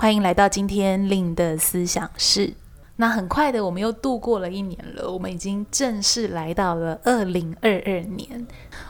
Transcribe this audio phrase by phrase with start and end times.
[0.00, 2.54] 欢迎来到今天令的思想室。
[2.94, 8.46] 那很快的，我们又度过了一年了，我们已经正式来到了二零二二年。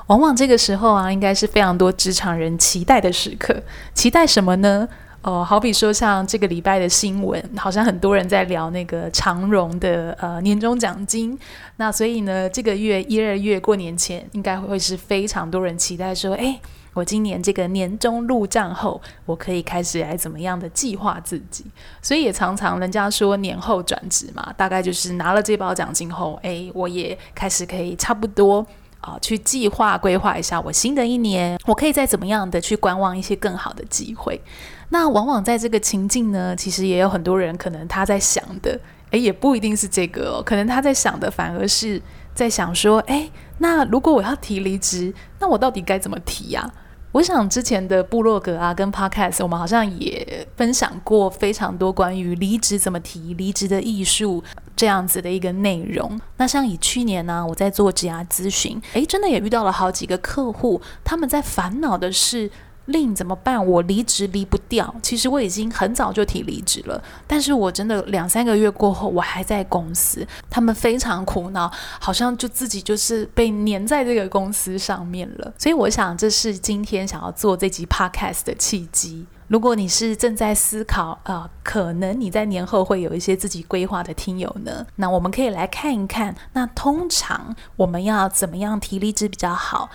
[0.09, 3.57] 往往这个时候啊，应该是非常多职场人期待的时刻。
[3.95, 4.87] 期待什么呢？
[5.23, 11.39] 哦，好比说像这个礼拜的新闻，好像很多人在聊那个长荣的呃年终奖金。
[11.77, 16.61] 那所以呢，这个月一二月过年前，应该会是非常多人期待说，哎。
[16.95, 21.65] 我今年这个年终入账后，我可以开始来怎么样的计划自己？
[22.03, 28.67] 所以也常常人家说年后转职嘛，大概就是拿了这包奖金后，哎，我也开始可以差不多
[29.01, 34.41] 啊、去计划规划一下我新的一年，我可以再怎么样的去观望一些更好的机会。
[34.89, 38.79] 那往往在这个情境呢，其实也有很多人可能他在想的，
[39.13, 42.03] 哎，也不一定是这个哦，可能他在想的反而是
[42.35, 46.69] 在想说，哎，那如果我要提离职，那我到底该怎么提呀？
[47.13, 54.45] 我想之前的部落格啊，跟 Podcast，我们好像也分享过非常多关于离职怎么提、离职的艺术
[54.77, 56.21] 这样子的一个内容。
[56.37, 62.51] 那像以去年呢、我在做职涯咨询，诶，真的也遇到了好几个客户，他们在烦恼的是。
[62.89, 63.65] 另怎么办？
[63.65, 64.95] 我离职离不掉。
[65.03, 70.27] 其实我已经很早就提离职了，但是我真的两三个月过后，我还在公司。
[70.51, 71.71] 他们非常苦恼，
[72.01, 75.53] 好像就自己就是被粘在这个公司上面了。
[75.59, 79.27] 所以我想，这是今天想要做这集 Podcast 的契机。
[79.49, 86.35] 如果你是正在思考，呃，可能你在年后会有一些自己规划的听友呢，那我们可以来看一看。
[86.53, 89.89] 那通常我们要怎么样提离职比较好？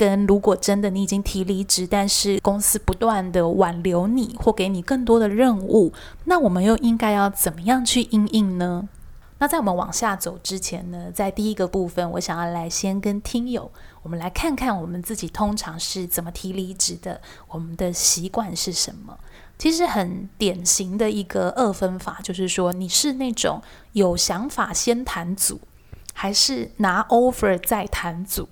[0.00, 5.92] 跟如果真的你已经提离职，但是公司不断的挽留你或给你更多的任务，
[6.24, 8.88] 那我们又应该要怎么样去应应呢？
[9.36, 13.70] 那在我们往下走之前呢，在第一个部分，我想要来先跟听友，
[14.02, 19.18] 我们来看看我们自己通常是怎么提离职的，我们的习惯是什么？
[19.58, 23.60] 其实很典型的一个二分法，就是说你是那种
[23.92, 25.60] 有想法先谈组，
[26.14, 28.48] 还是拿 offer 再谈组？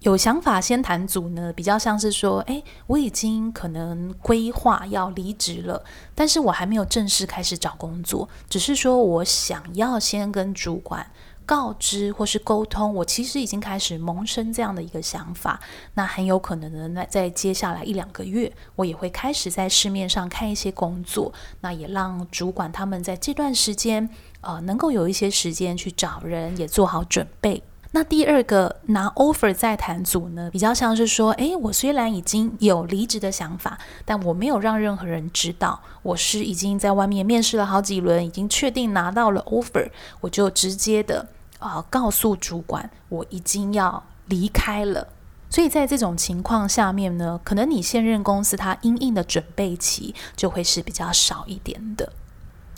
[0.00, 5.84] 有想法先谈组呢，比较像是说，诶，我已经可能规划要离职了，
[6.14, 11.06] 但是我还没有正式开始找工作，只是说我想要先跟主管
[11.44, 15.60] 告知或是沟通，我其实已经开始萌生这样的一个想法。
[15.92, 24.08] 那很有可能呢，那在接下来一两个月，我也会开始在市面上看一些工作，那也让主管他们在这段时间，
[24.40, 27.62] 呃，能够有一些时间去找人，也做好准备。
[27.92, 39.90] 那第二个拿 offer 再谈组呢，比较像是说，诶，我虽然已经有离职的想法，但我没有让任何人知道，我是已经在外面面试了好几轮，已经确定拿到了 offer，
[40.20, 41.28] 我就直接的
[41.58, 45.08] 啊、告诉主管，我已经要离开了。
[45.48, 52.12] 所以在这种情况下面呢，可能你现任公司它因应的准备期就会是比较少一点的。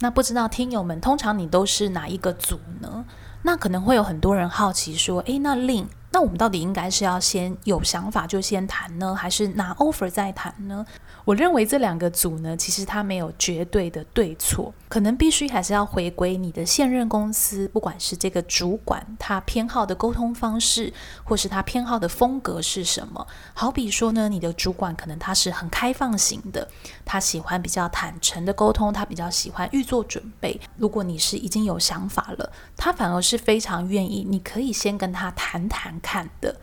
[0.00, 3.05] 那不知道听友们，通常你都是哪一个组呢？
[3.43, 10.85] 那可能会有很多人好奇说，诶，那令那我们到底应该是要先有想法就先谈呢，还是拿 offer 再谈呢？
[11.25, 23.27] 我认为这两个组呢，其实它没有绝对的对错，可能必须还是要回归你的现任公司，不管是这个主管他偏好的沟通方式，或是他偏好的风格是什么。
[23.55, 26.66] 好比说呢，你的主管可能他是很开放型的，
[27.05, 30.61] 他喜欢比较坦诚的沟通，他比较喜欢预做准备。
[30.77, 36.56] 如果你是已经有想法了，他反而是非常愿意，你可以先跟他谈谈看的。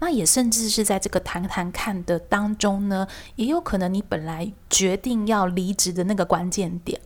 [0.00, 7.00] 那也甚至是在这个谈谈看的当中呢，也有可能你本来决定要离职的那个关键点，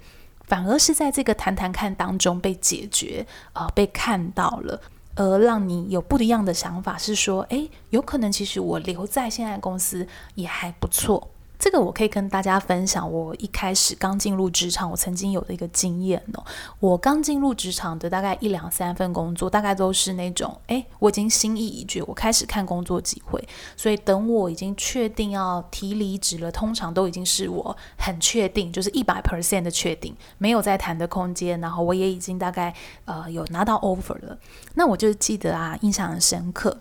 [0.47, 4.81] 反而是在这个谈谈看当中被解决，呃，被看到了，
[5.15, 11.31] 而让你有不一样的想法，是说，诶，有可能其实我留在现在公司也还不错。
[11.63, 16.45] 这个我可以跟大家分享，我一开始刚进入职场，我曾经有的一个经验哦。
[16.81, 23.41] 我刚进入职场的大概一两三份工作，大概都是那种，哎，我已经心意已决，我开始看工作机会。
[23.77, 31.61] 所以等我已经确定要提离职了，通常都已经是我很确定，就是一百 percent 的确定，没有再谈的空间。
[31.61, 32.75] 然后我也已经大概
[33.05, 34.37] 呃有拿到 offer 了。
[34.75, 36.77] 那我就记得啊，印象很深刻。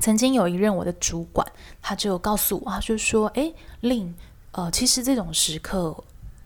[0.00, 1.46] 曾经有一任我的主管，
[1.82, 4.14] 他就告诉我啊，就是说，诶令
[4.52, 5.96] 呃，其实这种时刻，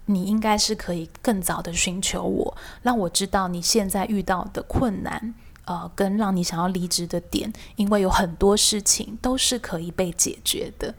[0.06, 5.34] 你应该是可以更早的寻求我，让我知道你现在遇到的困难，
[5.64, 10.94] 呃，跟让你想要离职的点，因为有很多事情都是可以被解决的。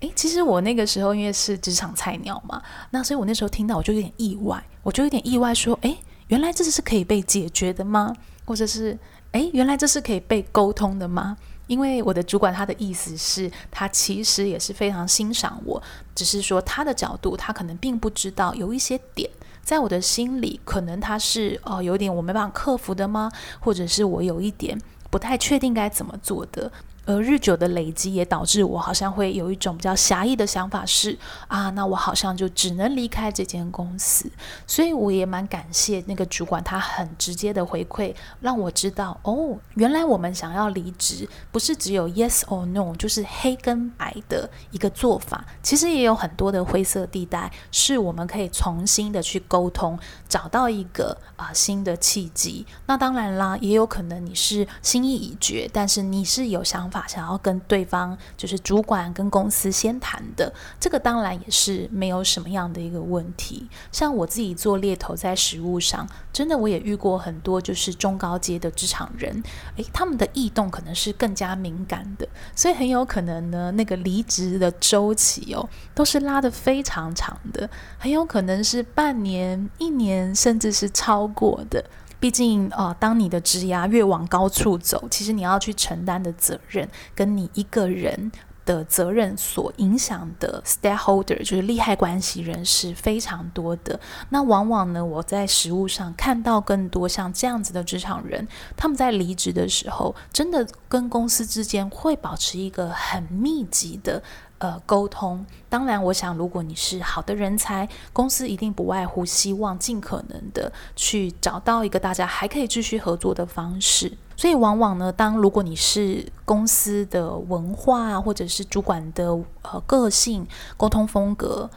[0.00, 5.96] 诶，其实我那个时候因为是职场菜鸟嘛，那所以我那时候听到我就有点意外，我就有点意外说，诶，
[6.28, 8.14] 原来这是可以被解决的吗？
[8.44, 8.96] 或者是，
[9.32, 11.36] 诶，原来这是可以被沟通的吗？
[11.66, 15.82] 因为我的主管他的意思是，他其实也是非常欣赏我，
[16.14, 19.28] 只是说他的角度，他可能并不知道有一些点，
[19.62, 23.30] 在我的心里，可能他是哦有点我没办法克服的吗？
[23.60, 24.80] 或者是我有一点
[25.10, 26.70] 不太确定该怎么做的。
[27.06, 31.16] 而日久的累积也导致我好像会有一种比较狭义的想法是
[31.48, 34.30] 啊，那我好像就只能离开这间公司。
[34.66, 45.44] 所以我也蛮感谢那个主管，他很直接的回馈，让我知道哦，原来我们想要离职不是只有 yes or no，就是黑跟白的一个做法。
[45.66, 49.98] 其实也有很多的灰色地带，是我们可以重新的去沟通，
[50.28, 52.64] 找到一个啊、新的契机。
[52.86, 57.04] 那当然啦，也有可能你是心意已决，但是你是有想法。
[57.08, 63.68] 想要跟对方，就是主管跟公司先谈的，这个当然也是没有什么样的一个问题。
[63.90, 69.42] 像我自己做猎头，在实务上，真的我也遇过很多就是中高阶的职场人，
[69.78, 75.54] 诶，他们的异动可能是更加敏感的，所以很有可能呢，那个离职的周期
[75.94, 77.68] 都是拉得非常长的，
[77.98, 81.84] 很有可能是半年、一年，甚至是超过的。
[82.18, 88.32] 毕竟，呃，当你的职涯越往高处走，其实你要去承担的责任，跟你一个人
[88.64, 94.00] 的责任所影响的 stakeholder，就是利害关系人是非常多的。
[94.30, 104.22] 那往往呢，我在实务上看到更多像这样子的职场人，他们在离职的时候，真的跟公司之间会保持一个很密集的。
[104.58, 105.44] 呃，沟通。
[105.68, 114.16] 当然，我想，如果你是好的人才，公司一定不外乎希望尽可能的去找到一个大家还可以继续合作的方式。
[114.34, 121.68] 所以，往往呢，当如果你是公司的文化或者是主管的呃个性、沟通风格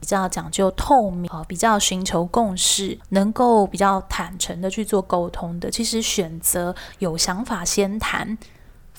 [0.00, 8.38] 比较讲究透明，呃，比较寻求共识，能够比较坦诚的去做沟通的，其实选择有想法先谈。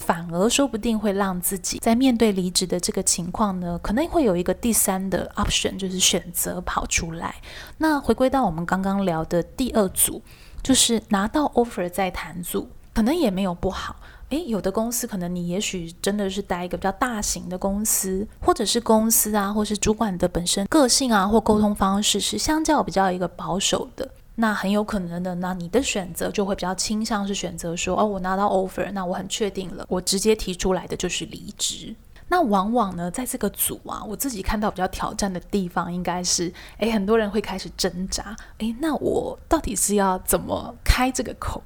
[0.02, 7.36] 反而说不定会让自己在面对离职的这个情况呢，可能会有一个第三的 option，就是选择跑出来。
[7.78, 10.22] 那回归到我们刚刚聊的第二组，
[10.62, 13.96] 就是拿到 offer 再谈组，可能也没有不好。
[14.30, 24.10] 诶，有的公司可能你也许真的是待一个比较大型的公司，或者是公司啊，或是主管的本身个性啊，或沟通方式是相较比较一个保守的。
[24.36, 31.96] 那很有可能的，那你的选择就会比较倾向是选择说，哦，我拿到 offer，那我很确定了，我直接提出来的就是离职。
[32.30, 41.62] 那往往呢，在这个组啊，我自己看到比较挑战的地方，应该是，诶，很多人会开始挣扎，诶，那我到底是要怎么开这个口？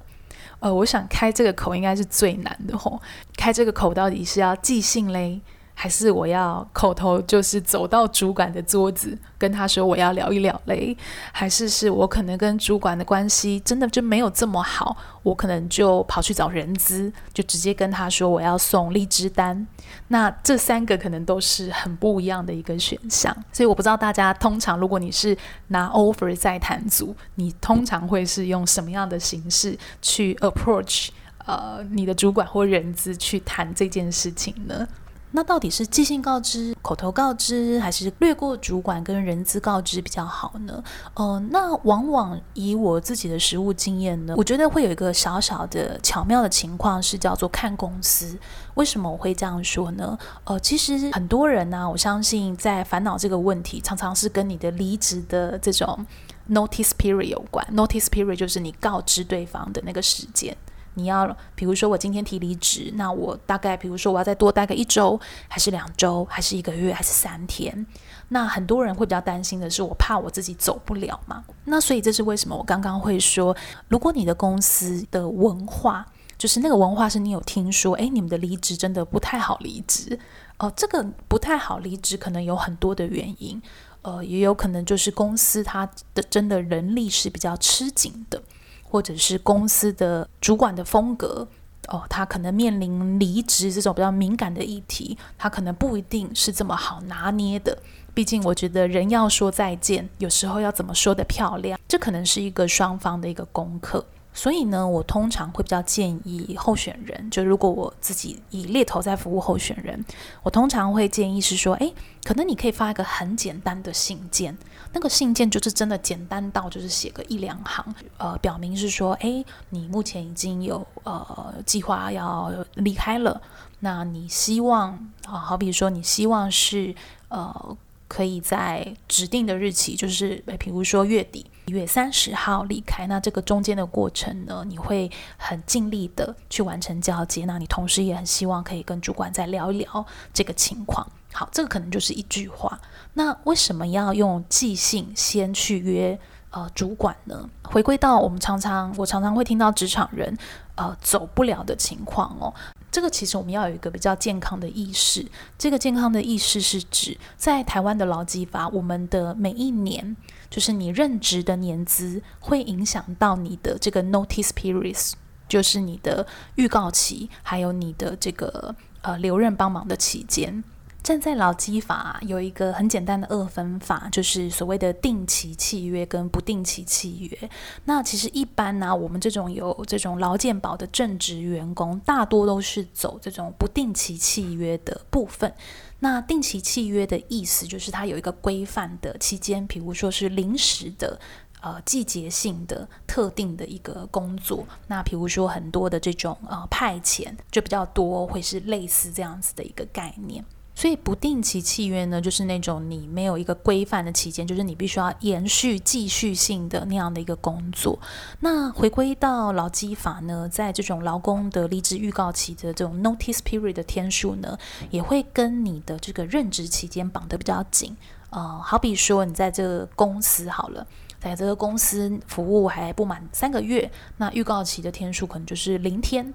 [0.58, 3.00] 呃，我想开这个口应该是最难的吼，
[3.36, 5.40] 开这个口到底是要寄信嘞？
[5.78, 10.96] 还是我要口头就是走到主管的桌子跟他说我要聊一聊嘞？
[11.30, 19.66] 还是是我可能跟主管的关系真的就没有这么好，我可能就跑去找人资，就直接跟他说我要送荔枝单。
[20.08, 25.36] 那这三个可能都是很不一样的一个选项，所以我不知道大家通常如果你是
[25.68, 31.10] 拿 offer 在谈组，你通常会是用什么样的形式去 approach
[31.44, 34.88] 呃你的主管或人资去谈这件事情呢？
[35.32, 40.82] 那到底是即兴告知、口头告知，还是略过主管跟人资告知比较好呢？
[41.14, 48.38] 呃，那往往以我自己的实务经验呢，我觉得会有一个小小的巧妙的情况是叫做看公司。
[48.76, 50.16] 为什么我会这样说呢？
[50.44, 56.06] 呃，其实很多人呢、我相信在烦恼这个问题，常常是跟你的离职的这种
[56.50, 57.66] notice period 有关。
[57.74, 60.56] notice period 就是你告知对方的那个时间。
[60.96, 67.86] 你要，比如说我今天提离职，那我大概，比如说我要再多待个一周，还是两周，还是一个月，还是三天？
[68.28, 71.44] 那很多人会比较担心的是，我怕我自己走不了嘛。
[71.66, 73.54] 那所以这是为什么我刚刚会说，
[73.88, 76.06] 如果你的公司的文化，
[76.38, 80.18] 就是那个文化是你有听说，诶，你们的离职真的不太好离职
[80.58, 83.60] 哦，这个不太好离职可能有很多的原因，
[84.02, 88.42] 呃，也有可能就是公司它的真的人力是比较吃紧的。
[88.88, 91.46] 或者是公司的主管的风格
[91.88, 97.76] 哦，他可能面临离职这种比较敏感的议题，他可能不一定是这么好拿捏的。
[98.14, 104.04] 毕竟，我觉得人要说再见，有时候要怎么说的漂亮，这可能是一个双方的一个功课。
[104.36, 110.04] 所以呢，我通常会比较建议候选人，就如果我自己以猎头在服务候选人，
[110.42, 114.54] 我通常会建议是说，诶，可能你可以发一个很简单的信件，
[114.92, 123.40] 那个信件就是真的简单到就是写个一两行，呃，表明是说，诶，你目前已经有呃计划要离开了，
[123.80, 124.92] 那你希望
[125.24, 126.94] 啊，好比说你希望是
[127.30, 127.76] 呃。
[128.08, 133.06] 可以在指定的日期，就是比如说月底一月三十号离开。
[133.06, 137.44] 那这个中间的过程呢，你会很尽力的去完成交接。
[137.44, 141.06] 那你同时也很希望可以跟主管再聊一聊这个情况。
[141.32, 142.80] 好，这个可能就是一句话。
[143.14, 146.18] 那为什么要用寄信先去约
[146.50, 147.48] 呃主管呢？
[147.64, 150.38] 回归到我们常常，我常常会听到职场人
[150.76, 152.54] 呃走不了的情况哦。
[152.96, 155.22] 这个其实我们要有一个比较健康的意识。
[155.58, 160.16] 这个健康的意识是指，在台湾的劳基法，我们的每一年，
[160.48, 165.12] 就是你任职的年资，会影响到你的这个 notice periods，
[165.46, 170.64] 就是你的预告期，还有你的这个呃留任帮忙的期间。
[171.06, 177.50] 站在劳基法有一个很简单的二分法，就是所谓的定期契约跟不定期契约。
[177.84, 185.54] 那其实一般呢，我们这种有这种劳健保的正职员工，大多都是走这种不定期契约的部分。
[186.00, 191.20] 那定期契约的意思就是它有一个规范的期间，比如说是临时的、
[191.60, 194.66] 呃季节性的、特定的一个工作。
[194.88, 200.44] 那比如说很多的这种呃派遣就比较多，会是类似这样子的一个概念。
[200.76, 207.98] 所以不定期契约呢，就是那种你没有一个规范的期间，就是你必须要延续继续性的那样的一个工作。
[208.40, 214.58] 那回归到劳基法呢，在这种劳工的离职预告期的这种 notice period 的天数呢，
[214.90, 217.96] 也会跟你的这个任职期间绑得比较紧。
[218.28, 220.86] 呃，好比说你在这个公司好了，
[221.18, 226.34] 在这个公司服务还不满三个月，那预告期的天数可能就是零天。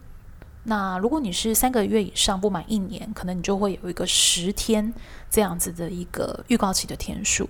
[0.64, 4.94] 那如果你是三个月以上不满一年，可能你就会有一个十天
[5.30, 7.50] 这样子的一个预告期的天数。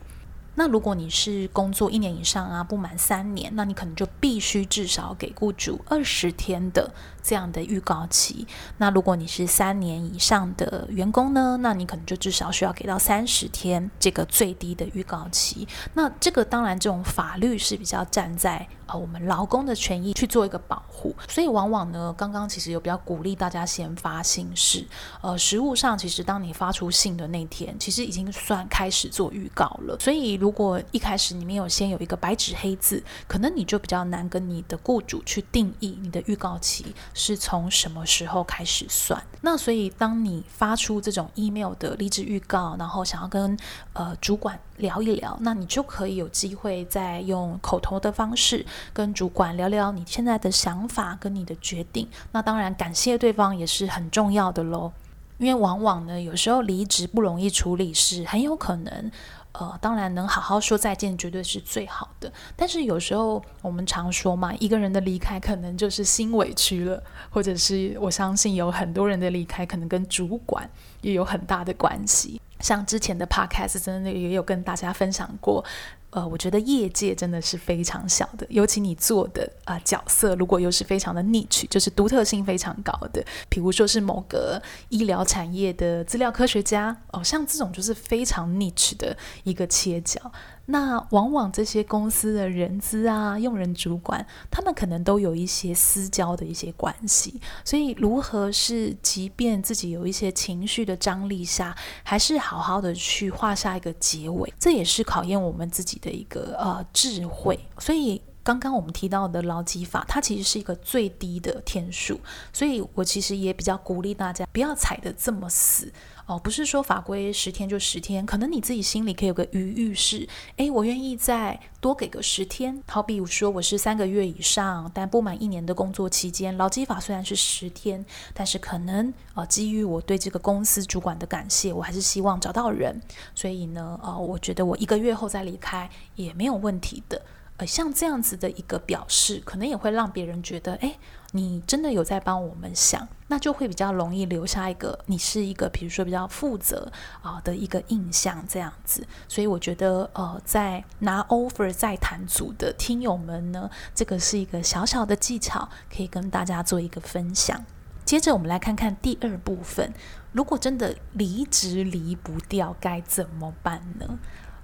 [0.56, 6.92] 那如果你是工作一年以上啊，不满三年，那你可能就必须至少给雇主二十天的
[7.24, 8.46] 这样的预告期。
[8.78, 15.68] 那如果你是三年以上的员工呢，那你可能就至少需要给到三十天这个最低的预告期。
[15.94, 24.86] 那这个当然，这种法律是比较站在呃我们劳工的权益去做一个保护，所以往往呢，刚刚其实有比较鼓励大家先发信是，
[25.22, 29.98] 呃，实务上其实当你发出信的那天，其实已经算开始做预告了。
[30.00, 39.22] 所以如果一开始你没有先有一个白纸黑字，可能你就比较难跟你的雇主去定义你的预告期是从什么时候开始算。
[39.42, 43.56] 那所以当你发出这种 email 的离职预告，然后想要跟
[43.94, 52.08] 呃主管聊一聊，那你就可以有机会再用口头的方式跟主管聊聊你现在的想法跟你的决定。
[52.32, 54.92] 那当然感谢对方也是很重要的喽，
[55.38, 59.12] 因为往往呢有时候离职不容易处理，是很有可能。
[59.54, 62.32] 呃，当然能好好说再见，绝对是最好的。
[62.56, 70.70] 但是有时候我们常说嘛，一个人的离开可能就是心委屈了，或者是我相信有很多人的离开可能跟主管
[71.02, 72.40] 也有很大的关系。
[72.60, 75.64] 像之前的 podcast 真的也有跟大家分享过。
[76.12, 90.32] 呃，我觉得业界真的是非常小的，尤其你做的啊、角色，如果又是非常的 niche，就是独特性非常高的，比如说是某个医疗产业的资料科学家，哦，像这种就是非常 niche 的一个切角。
[90.68, 107.58] 那往往这些公司的人资啊、用人主管，他们可能都有一些私交的一些关系，所以如何是即便自己有一些情绪的张力下，还是好好的去画下一个结尾，这也是考验我们自己的一个呃智慧。
[107.78, 112.20] 所以刚刚我们提到的劳基法，它其实是一个最低的天数，
[112.52, 115.94] 所以我其实也比较鼓励大家不要踩得这么死。
[116.32, 122.82] 哦，不是说法规十天就十天，可能你自己心里可以有个余裕，是，诶，我愿意再多给个十天。
[122.88, 133.02] 好比说我是三个月以上，但不满一年的工作期间，劳基法虽然是十天，但是可能呃，基于我对这个公司主管的感谢，我还是希望找到人，
[133.36, 137.22] 所以呢，呃，我觉得我一个月后再离开也没有问题的。
[137.66, 140.98] 像这样子的一个表示，可能也会让别人觉得，诶。
[141.34, 146.92] 你真的有在帮我们想，那就会比较容易留下一个你是一个，比如说比较负责
[147.22, 149.08] 啊的一个印象这样子。
[149.30, 157.64] 所以我觉得，呃，在拿 offer 在谈组的听友们呢，这个是一个小小的技巧，可以跟大家做一个分享。
[158.04, 159.94] 接着我们来看看第二部分，
[160.34, 164.20] 如果真的离职离不掉，该怎么办呢？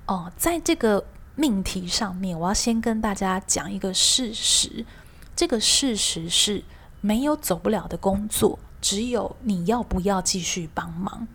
[0.06, 1.06] 哦，在这个
[1.38, 4.86] 命题上面，我要先跟大家讲一个事实。
[5.36, 6.64] 这个事实是
[7.00, 11.28] 没有走不了的工作，只有你要不要继续帮忙。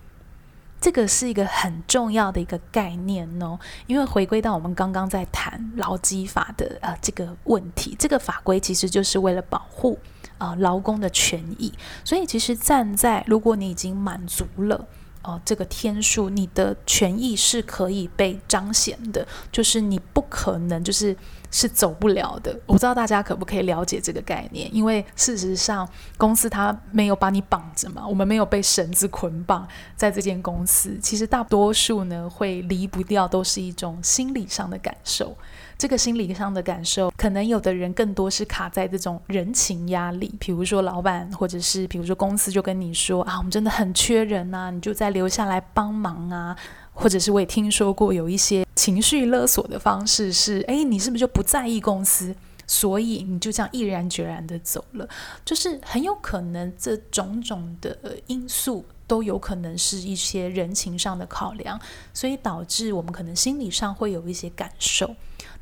[0.81, 3.57] 这个是一个很重要的一个概念哦，
[3.87, 9.97] 因为回归到我们刚刚在谈劳基法的呃这个问题，这个法规其实就是为了保护
[10.39, 11.73] 呃劳工的权益，
[12.05, 14.85] 所以其实站在如果你已经满足了。
[15.23, 21.17] 哦，这个天数，你的权益是可以被彰显的，就是你不可能就是
[21.51, 22.53] 是走不了的。
[22.67, 25.89] 我不知道大家可不可以了解这个概念，因为事实上
[26.19, 30.99] 公司它没有把你绑着嘛，我们没有被绳子捆绑在这间公司。
[31.01, 35.37] 其实大多数呢会离不掉，都是一种心理上的感受。
[35.83, 46.57] 这个心理上的感受，可能有的人更多是卡在这种人情压力，比如说老板，或者是比如说公司就跟你说啊，我们真的很缺人呐，你就再留下来帮忙啊，
[46.93, 52.33] 或者是我也听说过有一些情绪勒索的方式是，哎，你是不是就不在意公司，
[52.65, 55.09] 所以你就这样毅然决然的走了？
[55.45, 57.99] 就是很有可能这种种的
[58.29, 61.77] 因素都有可能是一些人情上的考量，
[62.15, 65.13] 所以导致我们可能心理上会有一些感受。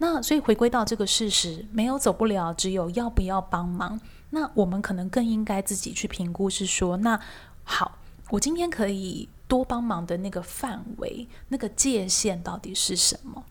[0.02, 4.00] 那所以回归到这个事实，没有走不了，只有要不要帮忙。
[4.30, 7.20] 那我们可能更应该自己去评估，是说，那
[7.64, 7.98] 好，
[8.30, 13.44] 我今天可以多帮忙的那个范围，那个界限到底是什么？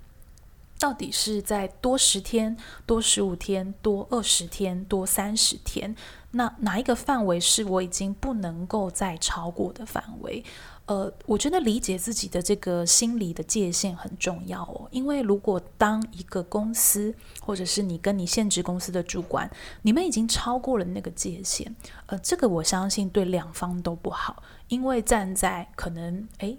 [0.79, 5.95] 到底是在多十天、多十五天、多二十天、多三十天？
[6.31, 10.43] 那哪一个范围是我已经不能够再超过的范围？
[10.89, 14.87] 呃，我觉得理解自己的这个心理的界限很重要哦。
[14.89, 19.47] 因为如果当一个公司，或者是你跟你现职公司的主管，
[19.83, 21.75] 你们已经超过了那个界限，
[22.07, 24.41] 呃，这个我相信对两方都不好。
[24.67, 26.57] 因为站在可能，诶。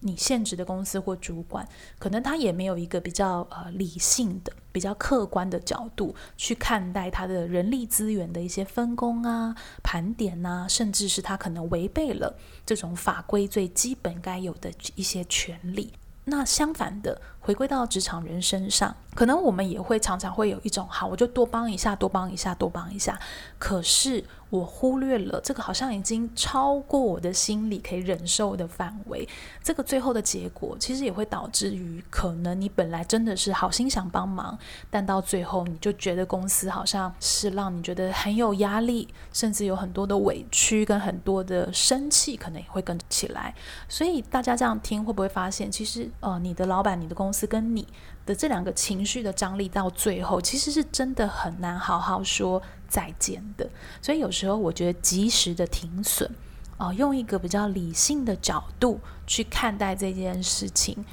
[0.00, 1.66] 你现职的公司或主管，
[1.98, 15.92] 可能他也没有一个比较呃理性的、比较客观的角度去看待他的人力资源的一些分工啊、盘点啊，甚至是他可能违背了这种法规最基本该有的一些权利。
[16.24, 23.18] 那相反的，回归到职场人身上，可能我们也会常常会有一种，好，我就多帮一下，多帮一下，多帮一下。
[23.58, 29.26] 可是我忽略了这个，好像已经超过我的心理可以忍受的范围。
[29.62, 34.58] 这个最后的结果，其实也会导致于，可能你本来真的是好心想帮忙，
[34.90, 43.54] 但到最后你就觉得公司好像是让你觉得很有压力，甚至有很多的委屈跟很多的生气，可能也会跟起来。
[43.88, 47.46] 所以大家这样听，会不会发现，其实呃，你的老板、你的公公司。
[47.50, 47.86] 跟你
[48.24, 53.68] 的这两个情绪的张力到最后，其实是真的很难好好说再见的。
[54.00, 56.28] 所以有时候我觉得及时的停损，
[56.76, 61.04] 哦、呃，用一个比较理性的角度去看待这件事情，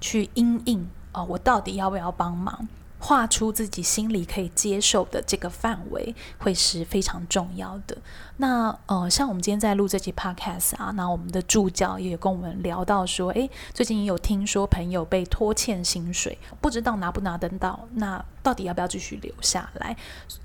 [0.00, 2.66] 去因应哦、我到底要不要帮忙？
[3.06, 7.94] 画出自己心里可以接受的这个范围，会是非常重要的。
[8.38, 19.94] 那呃，像我们今天在录这期 podcast 啊，那我们的助教也有跟我们聊到说，诶，最近也有听说朋友被拖欠薪水，不知道拿不拿得到，那到底要不要继续留下来？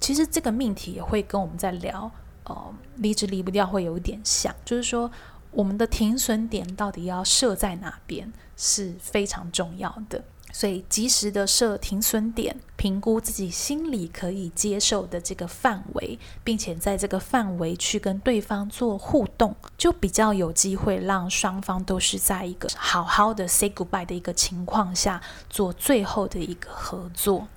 [0.02, 2.12] 其实这个命题也会跟我们在聊，
[2.44, 5.10] 呃，离职离不掉会有一点像，就是说
[5.52, 10.22] 我们的停损点到底要设在哪边是非常重要的。
[10.52, 27.48] 所以，及时的设停损点，评估自己心里可以接受的这个范围，并且在这个范围去跟对方做互动，就比较有机会让双方都是在一个好好的 say goodbye 的一个情况下做最后的一个合作。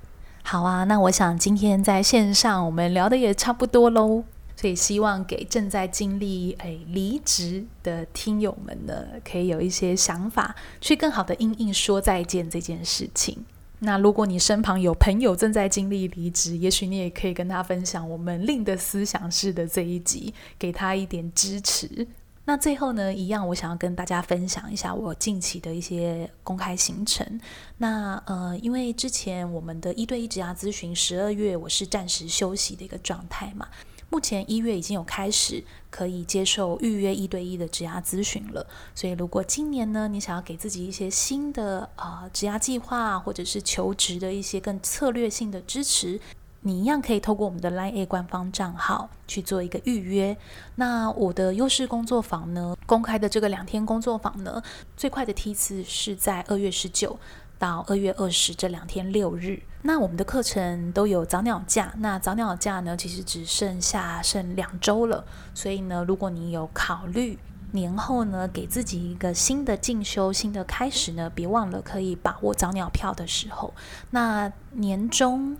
[0.45, 4.25] 好啊，那我想今天在线上我们聊的也差不多喽。
[4.62, 8.94] 所以希望给正在经历诶离职的听友们呢，
[9.25, 13.44] 可以有一些想法，去更好的应应说再见这件事情。
[13.81, 22.07] 那如果你身旁有朋友正在经历离职，也许你也可以跟他分享我们 Lin 的思想式的这一集，给他一点支持。
[22.44, 27.40] 那最后呢，一样我想要跟大家分享一下我近期的一些公开行程。
[27.79, 33.66] 那呃，因为之前我们的一对一职涯咨询，十二月我是暂时休息的一个状态嘛。
[34.12, 46.20] 目前一月已经有开始可以接受预约一对一的职涯咨询了，所以如果今年呢，你想要给自己一些新的啊职涯计划，或者是求职的一些更策略性的支持，
[46.61, 50.37] 你一样可以透过我们的 Line A 官方账号去做一个预约。
[50.75, 54.62] 那我的优势工作坊呢，公开的这个两天工作坊呢，
[54.94, 57.18] 最快的梯次是在二月十九。
[57.62, 61.94] 到二月二十这两天六日，那我们的课程都有早鸟价。
[61.98, 65.25] 那早鸟价呢，其实只剩下剩两周了。
[65.55, 67.38] 所以呢，如果你有考虑
[67.70, 73.72] 年后呢，给自己一个新的进修、新的开始呢，别忘了可以把握早鸟票的时候。
[74.11, 75.57] 那年终，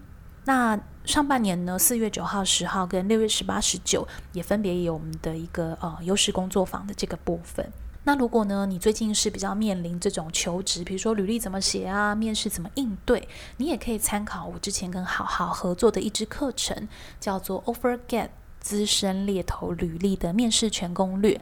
[0.46, 7.72] 那上半年呢，四月九号、十号跟六月十八、十九也分别有我们的一个呃优势工作坊的这个部分。
[8.04, 16.88] 那如果呢，你最近是比较面临这种求职，比如说履历怎么写啊，面试怎么应对，你也可以参考我之前跟好好合作的一支课程，
[17.20, 21.40] 叫做 OfferGet 资深猎头履历的面试全攻略。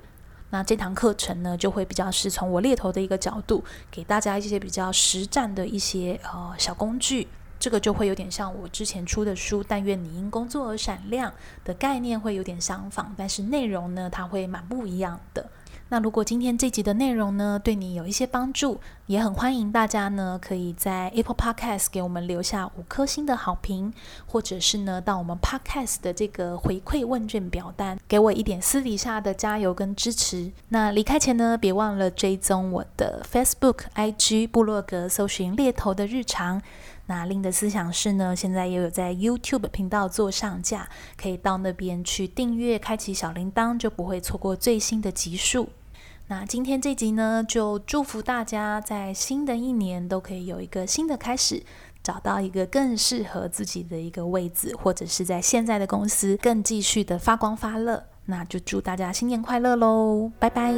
[0.50, 7.28] 那这堂课程呢，就会比较是从我猎头的一个角度，给大家一些比较实战的一些呃小工具。
[7.58, 11.30] 这个就会有点像我之前出的书《但愿你因工作而闪亮》
[11.62, 15.46] 的概念会有点相仿，但是内容呢，它会蛮不一样的。
[15.92, 23.92] 那如果今天这集的内容呢，对你有一些帮助，也很欢迎大家呢，可以在 Apple Podcast 给我们留下五颗星的好评，
[24.24, 30.52] 或者是呢，到我们 Podcast 的这个回馈问卷表单，给我一点私底下的加油跟支持。
[30.68, 36.62] 那离开前呢，别忘了追踪我的 Facebook、IG、部落格，搜寻猎头的日常。
[37.06, 40.88] 那另的思想室呢，现在也有在 YouTube 频道做上架，
[41.20, 45.68] 可以到那边去订阅，开启小铃铛，就不会错过最新的集数。
[46.30, 51.60] 那今天这集呢，就祝福大家在新的一年都可以有一个新的开始，
[52.04, 58.04] 找到一个更适合自己的一个位置，或者是在现在的公司更继续的发光发热。
[58.26, 60.72] 那就祝大家新年快乐喽，拜拜。